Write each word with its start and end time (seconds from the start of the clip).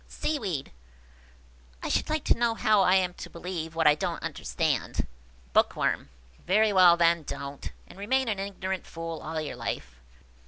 Seaweed." 0.07 0.71
I 1.83 1.87
should 1.89 2.09
like 2.09 2.23
to 2.23 2.33
know 2.35 2.55
how 2.55 2.81
I 2.81 2.95
am 2.95 3.13
to 3.13 3.29
believe 3.29 3.75
what 3.75 3.85
I 3.85 3.93
don't 3.93 4.23
understand." 4.23 5.05
Bookworm. 5.53 6.09
"Very 6.43 6.73
well, 6.73 6.97
then, 6.97 7.21
don't! 7.21 7.71
and 7.85 7.99
remain 7.99 8.27
an 8.27 8.39
ignorant 8.39 8.87
fool 8.87 9.21
all 9.21 9.39
your 9.39 9.55
life. 9.57 9.99